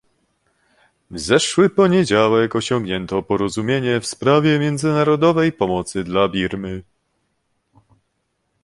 W 1.11 1.19
zeszły 1.19 1.69
poniedziałek 1.69 2.55
osiągnięto 2.55 3.23
porozumienie 3.23 3.99
w 4.01 4.07
sprawie 4.07 4.59
międzynarodowej 4.59 5.51
pomocy 5.51 6.03
dla 6.03 6.29
Birmy 6.29 6.83